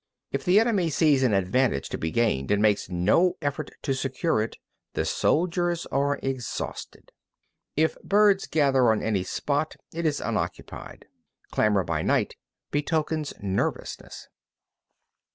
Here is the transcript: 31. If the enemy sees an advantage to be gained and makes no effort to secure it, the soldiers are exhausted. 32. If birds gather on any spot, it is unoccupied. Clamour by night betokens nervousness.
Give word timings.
31. 0.31 0.39
If 0.39 0.45
the 0.45 0.59
enemy 0.59 0.89
sees 0.89 1.21
an 1.21 1.31
advantage 1.35 1.87
to 1.89 1.97
be 1.99 2.09
gained 2.09 2.49
and 2.49 2.59
makes 2.59 2.89
no 2.89 3.37
effort 3.39 3.69
to 3.83 3.93
secure 3.93 4.41
it, 4.41 4.57
the 4.93 5.05
soldiers 5.05 5.85
are 5.91 6.19
exhausted. 6.23 7.11
32. 7.77 7.83
If 7.97 8.01
birds 8.03 8.47
gather 8.47 8.89
on 8.91 9.03
any 9.03 9.21
spot, 9.21 9.75
it 9.93 10.07
is 10.07 10.19
unoccupied. 10.19 11.05
Clamour 11.51 11.83
by 11.83 12.01
night 12.01 12.35
betokens 12.71 13.31
nervousness. 13.43 14.27